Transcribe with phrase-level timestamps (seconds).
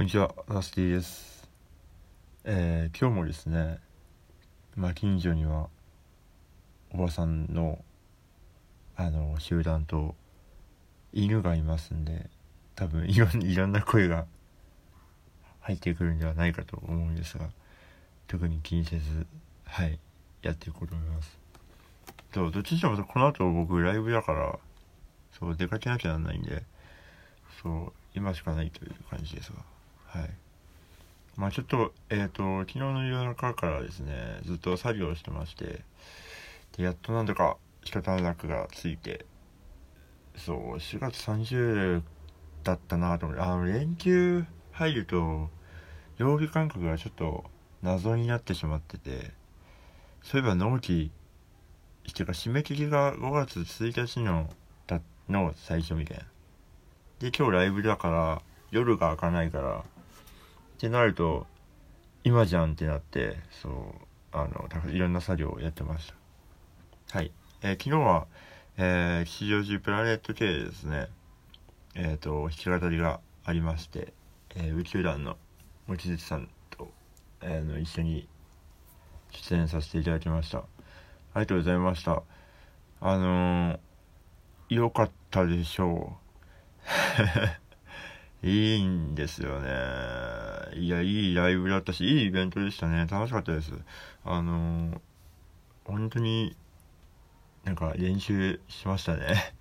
[0.00, 1.46] こんにちは、ラスティです。
[2.44, 3.80] えー、今日もですね、
[4.74, 5.68] まあ、近所には
[6.90, 7.84] おばさんの
[8.96, 10.14] あの集団と
[11.12, 12.30] 犬がいますんで、
[12.76, 14.24] 多分いろんいろんな声が
[15.60, 17.50] 入ってくるんではないかと思うんですが、
[18.26, 19.26] 特に気にせず、
[19.66, 19.98] はい、
[20.40, 21.38] やっていこうと思います。
[22.32, 24.58] そう、どっちにしてもこの後僕ライブだから、
[25.38, 26.62] そう、出かけなきゃなんないんで、
[27.62, 29.58] そう、今しかないという感じですが。
[30.12, 30.30] はい。
[31.36, 35.82] まあちょっと、えっ、ー、と、昨日の夜中からですね、ずっと作業してまして、
[36.76, 39.24] で、やっとなんとか一段落がついて、
[40.36, 42.02] そう、4月30
[42.64, 45.48] だったなと思って、あの、連休入ると、
[46.18, 47.44] 曜日感覚がちょっと
[47.82, 49.30] 謎になってしまってて、
[50.22, 51.12] そういえば納期、
[52.08, 54.50] っていうか締め切りが5月1日の、
[54.86, 56.24] だの最初みたいな。
[57.20, 59.84] で、今日ライブだから、夜が開かないから、
[60.80, 61.46] ってなると
[62.24, 63.72] 今じゃんってなってそう
[64.32, 66.10] あのいろんな作業をやってまし
[67.10, 67.18] た。
[67.18, 68.26] はい、えー、昨日は、
[68.78, 71.08] えー、吉祥寺プラネット系でですね。
[71.94, 74.14] えっ、ー、と弾き語りがありまして、
[74.56, 75.36] えー、宇宙団の
[75.86, 76.88] 望月さんと、
[77.42, 78.26] えー、の一緒に
[79.32, 80.60] 出演させていただきました。
[80.60, 80.62] あ
[81.34, 82.22] りがとうございました。
[83.02, 86.16] あのー、よかったでしょ
[86.86, 87.59] う
[88.42, 89.68] いいんですよね。
[90.74, 93.06] いや、いいライブだったし、いいイベントでしたね。
[93.10, 93.72] 楽しかったです。
[94.24, 95.00] あのー、
[95.84, 96.56] 本当に、
[97.64, 99.54] なんか練習しましたね。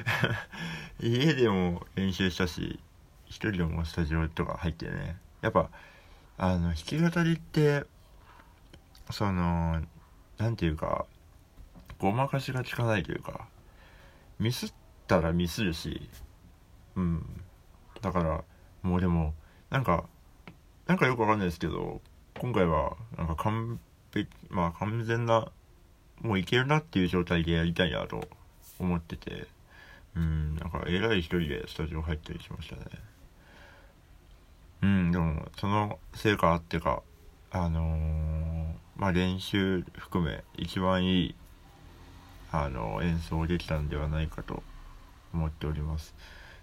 [1.00, 2.78] 家でも練習したし、
[3.26, 5.16] 一人でもスタジオとか入ってね。
[5.40, 5.70] やっぱ、
[6.36, 7.86] あの、弾き語りって、
[9.10, 9.82] その、
[10.36, 11.06] なんていうか、
[11.98, 13.48] ごまかしが効かないというか、
[14.38, 14.72] ミスっ
[15.06, 16.10] たらミスるし、
[16.96, 17.45] うん。
[18.06, 18.44] だから
[18.82, 19.34] もうでも
[19.68, 20.04] なんか
[20.86, 22.00] なんかよくわかんないですけど
[22.38, 23.80] 今回はなんか完
[24.14, 25.48] 璧まあ完全な
[26.20, 28.28] もういけるなっていう状態でやりたいなと
[28.78, 29.48] 思ってて
[30.14, 32.82] うんなんか偉い一人でスタジオ入ったりしましたね
[34.82, 37.02] うんでもその成果あってか
[37.50, 41.34] あのー、まあ練習含め一番いい
[42.52, 44.62] あの演奏できたんではないかと
[45.34, 46.14] 思っております。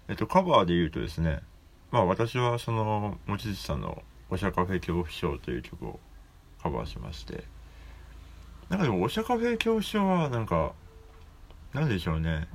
[0.08, 1.40] えっと、カバーで言うとですね、
[1.90, 6.00] まあ私はその、望月さんのおしゃカフェ恐怖症という曲を
[6.62, 7.44] カバーしまして、
[8.68, 10.72] なんかでもおしゃカフェ恐怖症はなんか、
[11.72, 12.48] なんでしょうね。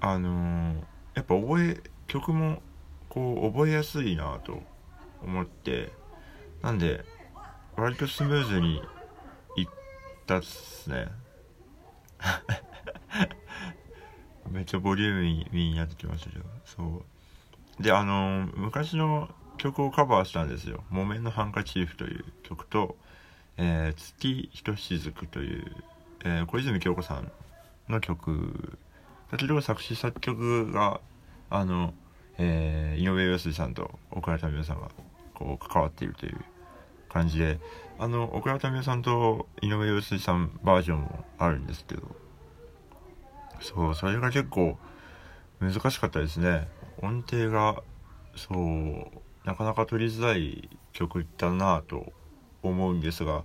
[0.00, 0.76] あのー、
[1.14, 2.62] やっぱ覚え、曲も
[3.08, 4.60] こう覚えやすいなと
[5.22, 5.92] 思って、
[6.62, 7.04] なんで、
[7.76, 8.82] 割とスムーズに
[9.56, 9.66] いっ
[10.26, 11.08] たっすね。
[14.50, 17.02] めっちゃボリューミーになってきましたけど、そ
[17.78, 17.82] う。
[17.82, 20.84] で、あの、昔の曲をカバーしたんですよ。
[20.90, 22.96] 木綿のハンカチーフという曲と、
[23.56, 25.76] えー、月ひとしずくという、
[26.24, 27.30] えー、小泉京子さん
[27.88, 28.78] の曲。
[29.30, 31.00] だけど作詞作曲が、
[31.50, 31.94] あの、
[32.38, 34.90] えー、井上陽水さんと奥田民生さんが
[35.34, 36.40] こう関わっているという
[37.08, 37.58] 感じで、
[37.98, 42.02] あの、奥田民生さんと井上陽水さんバージョンもあるんですけど、
[43.64, 44.78] そう、それが結構
[45.58, 46.68] 難しかったですね。
[47.00, 47.82] 音程が、
[48.36, 52.12] そう、なかなか取りづらい曲だなと
[52.62, 53.44] 思うんですが、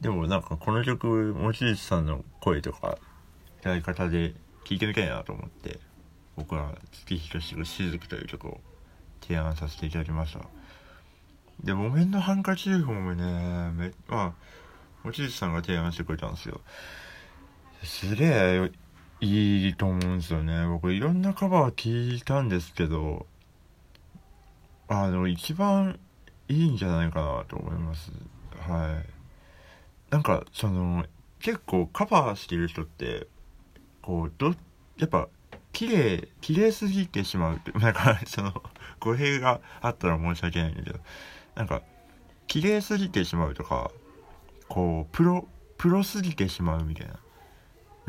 [0.00, 2.96] でもなんかこの曲、望月さんの声とか、
[3.62, 4.34] やり方で
[4.64, 5.78] 聴いてみたいなと思って、
[6.36, 8.60] 僕は月ひとしぐしずくという曲を
[9.20, 10.40] 提案させていただきました。
[11.62, 14.32] で、木綿のハンカチーフもね、め、まあ、
[15.04, 16.62] 望月さんが提案してくれたんですよ。
[17.84, 18.70] すげえ
[19.20, 20.66] いいと思うんですよね。
[20.66, 23.26] 僕いろんなカバー聞いたんですけど、
[24.88, 25.98] あの、一番
[26.48, 28.10] いいんじゃないかなと思います。
[28.58, 29.20] はい。
[30.10, 31.04] なんか、その、
[31.38, 33.26] 結構カバーしてる人って、
[34.02, 34.54] こう、ど、
[34.96, 35.28] やっぱ、
[35.72, 38.62] 綺麗、綺麗すぎてしまうって、 なんか、その、
[38.98, 40.98] 語弊があったら申し訳ないんだけど、
[41.54, 41.82] なんか、
[42.46, 43.90] 綺麗すぎてしまうとか、
[44.68, 45.46] こう、プロ、
[45.76, 47.14] プロすぎてしまうみたいな。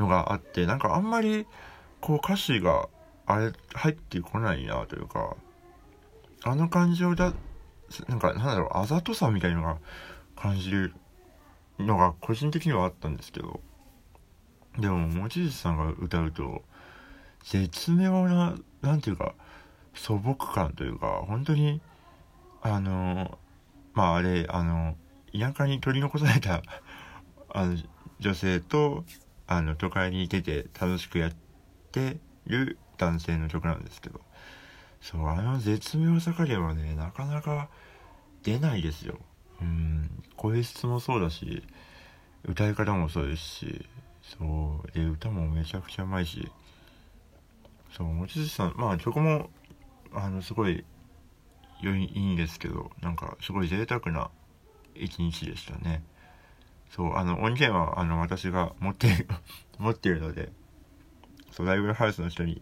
[0.02, 1.46] のがあってなんかあんまり
[2.02, 2.90] こう歌詞が
[3.28, 5.36] あれ入ってこないなというか
[6.44, 7.34] あの感情だ
[8.08, 9.78] なんかなんだろうあざとさみたいのが
[10.36, 10.94] 感じる
[11.80, 13.62] のが個人的にはあったんですけど
[14.80, 16.64] でも望月さんが歌うと
[17.46, 19.36] 絶妙な何ていうか
[19.94, 21.82] 素朴感というか本当に
[22.62, 23.38] あの
[23.94, 24.96] まああれあの
[25.38, 26.64] 田舎に取り残された
[27.50, 27.78] あの
[28.20, 29.04] 女性と
[29.52, 31.34] あの、都会に出て楽しくやっ
[31.92, 34.22] てる男性の曲なんですけど、
[35.02, 37.70] そうあの絶妙さ加減はねなかなか
[38.44, 39.18] 出ないですよ。
[39.60, 41.64] うん声質もそうだし
[42.46, 43.86] 歌い方もそうですし
[44.22, 46.50] そうで歌もめちゃくちゃうまいし。
[47.92, 49.50] そう望月さんまあ曲も
[50.14, 50.86] あのすごい
[51.82, 54.30] 良いいいんですけどなんかすごい贅沢な
[54.96, 56.04] 一日でしたね。
[56.92, 59.28] そうあの音源はあの私が持ってる
[59.80, 60.52] 持ってるので
[61.52, 62.62] そうライブハウスの人に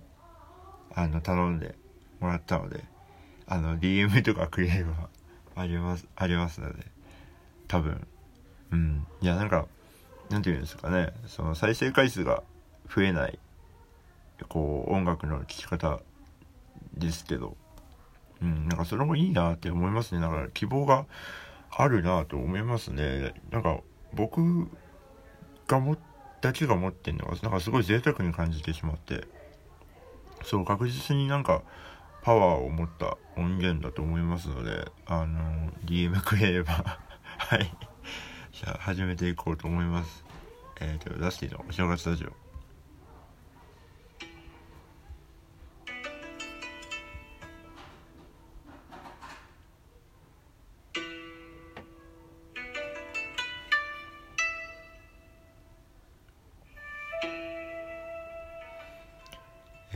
[0.94, 1.76] あの頼んで
[2.20, 2.86] もらったので
[3.48, 5.10] あの DM とかくれれば
[5.56, 6.86] ありますありますので
[7.68, 8.08] 多分
[8.72, 9.08] うん。
[9.22, 9.68] いやなんか
[10.30, 12.44] なんていうんですかねその再生回数が
[12.88, 13.40] 増えない
[14.48, 16.00] こう音楽の聴き方
[16.94, 17.58] ですけど
[18.42, 20.22] うんなんかそれもいいなって思いますね。
[20.22, 21.06] だから希望が
[21.72, 23.34] あるなと思いますね。
[23.52, 23.80] なんか
[24.14, 24.70] 僕
[25.68, 25.98] がも
[26.42, 29.26] だけが持ってんのがなんかすごい贅沢に感じてしまって
[30.44, 31.62] そう確実になんか
[32.22, 37.00] パワーを持った音源だと思いますのであの DM くれれば
[37.38, 37.72] はい。
[38.52, 40.26] じゃあ始めていこうと思います。
[40.82, 42.38] えっ、ー、とラスティのお正月ラジオ。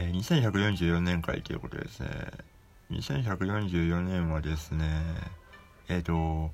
[0.03, 2.09] えー、2144年会ということですね。
[2.91, 4.85] 2144年はですね、
[5.88, 6.51] えっ、ー、と、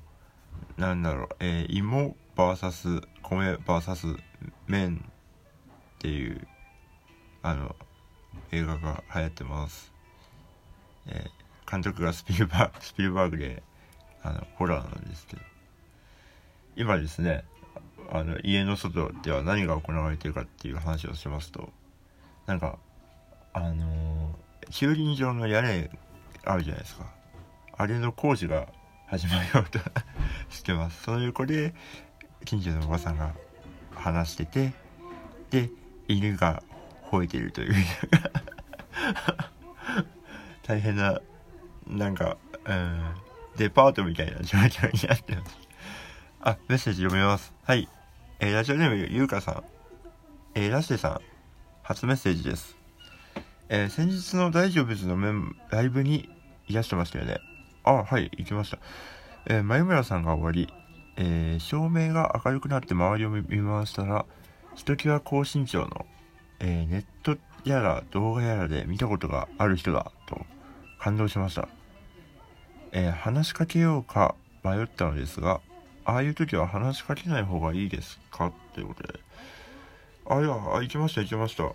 [0.76, 4.18] なんだろう、えー、芋 VS 米 VS
[4.68, 5.04] 麺
[5.96, 6.46] っていう、
[7.42, 7.74] あの、
[8.52, 9.92] 映画が流行ってます。
[11.08, 13.64] えー、監督がスピルバーグ、スピルバーグで、
[14.22, 15.42] あの、ホラーなんですけど、
[16.76, 17.42] 今ですね、
[18.12, 21.72] あの、家の外では何が行われているかっていう話をしますと、
[22.46, 22.78] なんか、
[23.52, 25.90] あのー、駐輪場の屋根
[26.44, 27.06] あるじゃないですか。
[27.76, 28.66] あれの工事が
[29.06, 29.78] 始まようと
[30.50, 31.02] してます。
[31.02, 31.74] その横で
[32.44, 33.34] 近所のおばさんが
[33.94, 34.72] 話してて
[35.50, 35.70] で
[36.08, 36.62] 犬が
[37.10, 37.74] 吠えてるという。
[40.62, 41.20] 大変な
[41.86, 43.14] なんかうん
[43.56, 45.58] デパートみたいな状況になってます。
[46.40, 47.52] あメッセージ読みます。
[47.64, 47.88] はい。
[48.38, 49.64] えー、ラジオネームゆうかさん。
[50.54, 51.20] えー、ラッシェさん。
[51.82, 52.79] 初メッセージです。
[53.72, 56.28] えー、先日の大丈夫ズのメンライブに
[56.66, 57.38] いらしてましたよね。
[57.84, 58.78] あ、はい、行きました。
[59.46, 60.74] えー、前村さんが終わり、
[61.16, 64.26] えー、照明が明るくなって周りを見回したら、
[64.74, 66.04] ひときわ高身長の、
[66.58, 70.44] えネットやら動画やらで見たことがある人だ、と
[70.98, 71.68] 感動しました。
[72.90, 74.34] え話しかけようか
[74.64, 75.60] 迷ったのですが、
[76.04, 78.52] ああいう時は話しかけない方がいいですか？
[78.74, 79.20] ということで。
[80.28, 81.70] あ、いや、行きました、行きました。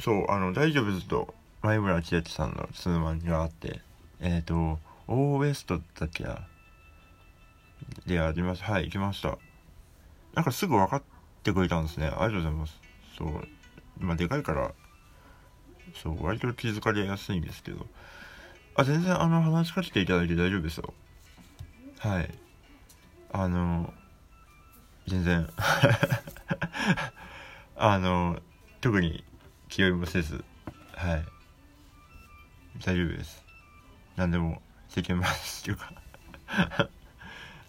[0.00, 0.92] そうあの大丈夫？
[0.92, 3.80] ずと前村千秋さんのツーマンがあって
[4.20, 6.46] えっ、ー、とオーウエストだっけな？
[8.06, 8.62] であります。
[8.62, 9.38] はい行きました。
[10.34, 11.02] なんかすぐ分かっ
[11.42, 12.06] てくれたんですね。
[12.06, 12.80] ありがとうございます。
[13.16, 13.48] そう
[13.98, 14.72] まあでかいから
[15.94, 17.86] そう割と気づかれやすいんですけど。
[18.76, 20.94] あ全然あの話しかけていただいて大丈夫ですよ。
[21.98, 22.30] はい。
[23.32, 23.92] あの
[25.08, 25.48] 全然
[27.76, 28.38] あの
[28.80, 29.24] 特に
[29.68, 30.44] 気負いもせず
[30.94, 31.24] はい。
[32.84, 33.44] 大丈夫です。
[34.16, 35.92] 何でも世間話っていうか。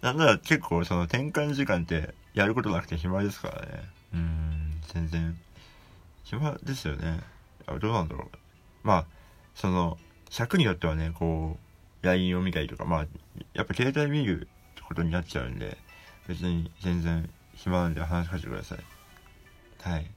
[0.02, 3.82] なんなら結構その転換時間ってやることなくて暇ですからね。
[4.14, 5.38] うん全然。
[6.24, 7.20] 暇ですよね。
[7.66, 8.38] あどうなんだろう。
[8.82, 9.06] まあ
[9.54, 9.98] その
[10.30, 11.58] 尺によってはねこ
[12.02, 13.06] う LINE を見たりとかまあ
[13.52, 14.48] やっぱ携帯見る
[14.88, 15.76] ことになっちゃうんで
[16.26, 18.78] 別に全然暇なんで話しかけてください。
[19.82, 20.10] はい。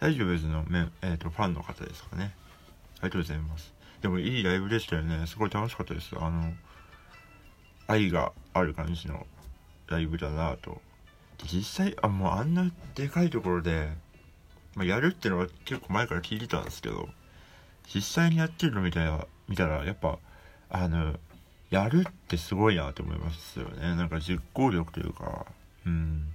[0.00, 2.32] 大丈夫ですのめ、えーと、ファンの方ですかね。
[3.00, 3.72] ありがとうございます。
[4.00, 5.26] でもいいライブでしたよね。
[5.26, 6.14] すごい楽しかったです。
[6.16, 6.52] あの
[7.88, 9.26] 愛がある感じの
[9.88, 10.80] ライブだなと。
[11.44, 13.88] 実際あもうあんなでかいところで、
[14.74, 17.08] まあ、やるってのは結構前から聞いてたんですけど
[17.92, 20.18] 実際にやってるの見たら見たらやっぱ
[20.68, 21.14] あの
[21.70, 23.94] やるってすごいなと思いますよね。
[23.94, 25.46] なんか実行力というか
[25.86, 26.32] うん。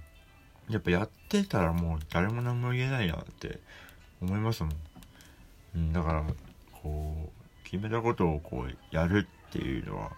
[0.74, 3.60] やっぱやってたらもう誰も何も言えないなって
[4.20, 4.70] 思いますも
[5.78, 6.24] ん、だから
[6.72, 10.10] こう決めたことをこうやるっていうのは、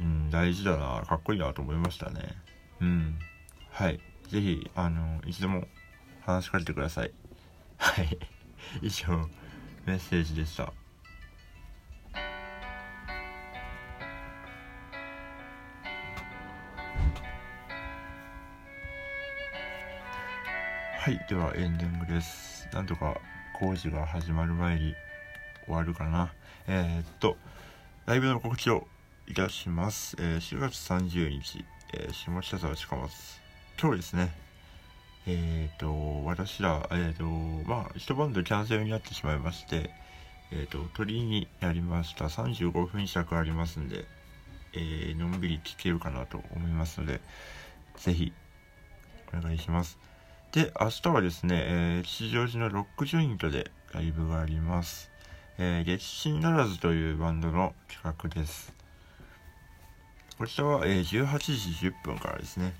[0.00, 2.22] うん、大事だなかっこいいなと思いましたね。
[2.80, 3.18] うん
[3.70, 4.00] はい。
[4.28, 5.66] 是非あのいつでも
[6.22, 7.12] 話しかけてください。
[7.76, 8.18] はい。
[8.80, 9.28] 以上
[9.84, 10.72] メッセージでした。
[21.06, 23.20] はいではエンディングですなんとか
[23.60, 24.96] 工事が始まる前に
[25.64, 26.32] 終わるかな。
[26.66, 27.36] えー、っと、
[28.06, 28.88] ライブの告知を
[29.28, 30.16] いたします。
[30.18, 33.40] えー、4月30日、えー、下北沢近松。
[33.80, 34.32] 今日ですね、
[35.28, 39.90] えっ、と、私ら、えっ、と、まあ、一晩でキャンセルになってしまいまして、
[40.50, 42.24] えっ、と、鳥になりました。
[42.24, 44.06] 35分尺ありますんで、
[44.72, 47.20] えのんびり聞けるかなと思いますので、
[47.94, 48.32] ぜひ、
[49.32, 50.15] お願いします。
[50.56, 51.64] で、明日はですね、
[51.98, 55.10] え吉祥寺のロックジョイントでライブがあります。
[55.58, 58.72] えー、月心ならずというバンドの企画です。
[60.38, 62.72] こちらは、えー、18時10分からですね。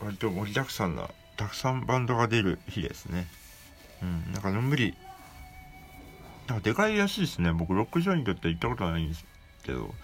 [0.00, 3.28] 割と盛りだくさんな、たくさんバンドが出る日ですね。
[4.02, 4.94] うん、なんかのんびり、
[6.48, 7.52] なんかでかいらしいですね。
[7.52, 9.24] 僕、ロックジョイントって行ったことないんです
[9.62, 9.94] けど、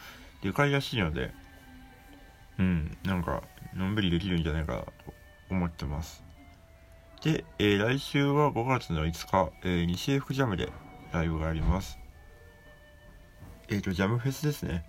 [0.45, 1.33] でかいらしいので、
[2.61, 3.43] うん、なんか、
[3.75, 4.93] のんびりできるんじゃないかなと
[5.51, 6.23] 思ってます。
[7.23, 10.73] で、えー、来週は5月の5日、えー、西英福ジャムで
[11.13, 12.01] ライブがあります。
[13.69, 14.85] えっ、ー、と、ジャムフェスですね。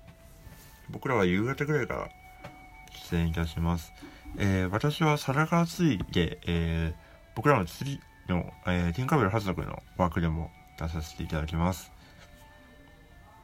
[0.90, 2.10] 僕らは夕方ぐらいから
[3.12, 3.94] 出演いたします。
[4.40, 6.96] えー、私は皿が熱いで、えー、
[7.36, 10.50] 僕らの釣りの、えー、天下ベル発族の枠でも
[10.80, 11.92] 出させていただきます。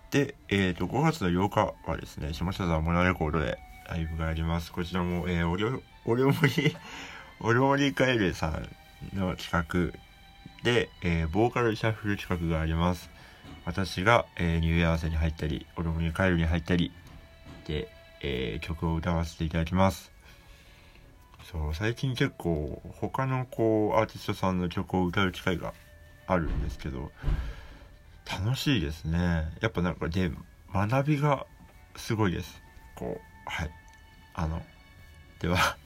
[0.10, 4.72] で、えっ、ー、と、5月の8日はですね、下北沢モナレコードでライブがあります。
[4.72, 6.76] こちらも、えー、おりょ、おりょもり、
[7.42, 8.70] おりょもりカエルさん
[9.18, 9.98] の企画
[10.64, 13.10] で、えー、ボーカルシャッフル企画があります。
[13.64, 16.92] 私が、えー、ニューエアーセに入ったり、おりょもりカエルに入ったり、
[17.66, 17.88] で、
[18.22, 20.12] えー、曲を歌わせていただきます。
[21.50, 25.74] そう、最近結構他のこうアーティストさんの曲を歌う機会が
[26.28, 27.10] あるんですけど、
[28.30, 29.50] 楽しいですね。
[29.62, 30.30] やっぱなんかで、
[30.74, 31.46] 学びが
[31.96, 32.62] すごいです。
[32.96, 33.72] こう、はい。
[34.34, 34.62] あの、
[35.40, 35.78] では、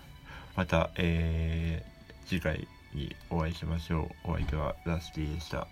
[0.55, 4.31] また、えー、次回にお会いしましょう。
[4.31, 5.67] お相手はラスティでした。